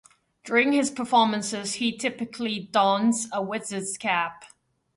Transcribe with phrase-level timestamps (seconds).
[0.43, 4.45] During his performances, he typically dons a wizard's cap.